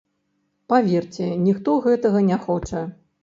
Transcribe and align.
Паверце, 0.71 1.27
ніхто 1.49 1.75
гэтага 1.85 2.25
не 2.31 2.37
хоча. 2.49 2.81